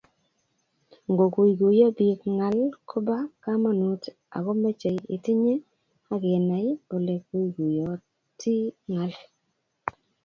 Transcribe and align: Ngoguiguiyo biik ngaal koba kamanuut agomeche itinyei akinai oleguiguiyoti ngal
Ngoguiguiyo 1.11 1.87
biik 1.97 2.21
ngaal 2.35 2.59
koba 2.89 3.17
kamanuut 3.43 4.03
agomeche 4.37 4.91
itinyei 5.15 5.61
akinai 6.13 6.69
oleguiguiyoti 6.95 8.55
ngal 8.91 9.11